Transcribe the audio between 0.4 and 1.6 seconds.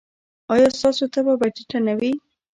ایا ستاسو تبه به